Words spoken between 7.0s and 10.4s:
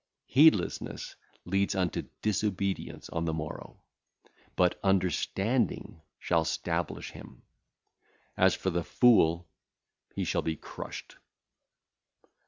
him. As for the fool, he